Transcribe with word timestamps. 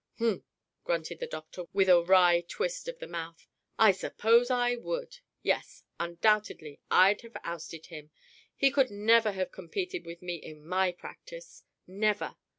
"Humph!" 0.17 0.41
grunted 0.83 1.19
the 1.19 1.27
doctor 1.27 1.65
with 1.73 1.87
a 1.87 2.01
wry 2.03 2.41
twist 2.47 2.87
of 2.87 2.97
the 2.97 3.05
mouth; 3.05 3.47
"I 3.77 3.91
suppose 3.91 4.49
I 4.49 4.75
would! 4.75 5.19
Yes; 5.43 5.83
undoubtedly 5.99 6.79
I'd 6.89 7.21
have 7.21 7.37
ousted 7.43 7.85
him! 7.85 8.09
He 8.55 8.71
could 8.71 8.89
never 8.89 9.31
have 9.33 9.51
competed 9.51 10.07
with 10.07 10.23
me 10.23 10.37
in 10.37 10.65
my 10.65 10.91
practice; 10.91 11.65
never! 11.85 12.35